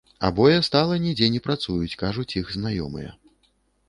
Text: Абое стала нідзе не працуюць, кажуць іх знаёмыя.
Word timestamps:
Абое 0.27 0.53
стала 0.67 0.95
нідзе 1.03 1.27
не 1.35 1.41
працуюць, 1.47 1.97
кажуць 2.03 2.35
іх 2.41 2.49
знаёмыя. 2.57 3.13